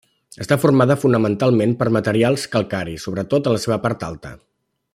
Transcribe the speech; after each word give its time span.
Està 0.43 0.55
formada 0.61 0.95
fonamentalment 1.01 1.75
per 1.81 1.89
materials 1.97 2.47
calcaris, 2.55 3.05
sobretot 3.09 3.51
en 3.51 3.57
la 3.57 3.61
seva 3.67 3.79
part 3.85 4.07
alta. 4.09 4.33